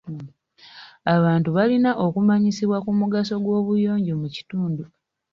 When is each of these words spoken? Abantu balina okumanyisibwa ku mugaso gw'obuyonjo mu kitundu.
Abantu 1.15 1.49
balina 1.57 1.91
okumanyisibwa 2.05 2.77
ku 2.85 2.91
mugaso 2.99 3.35
gw'obuyonjo 3.43 4.13
mu 4.21 4.27
kitundu. 4.35 4.83